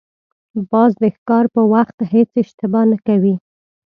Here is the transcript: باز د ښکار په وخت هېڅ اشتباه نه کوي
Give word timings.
باز 0.71 0.91
د 1.01 1.03
ښکار 1.15 1.45
په 1.55 1.61
وخت 1.73 1.97
هېڅ 2.13 2.29
اشتباه 2.41 2.83
نه 2.91 2.97
کوي 3.07 3.35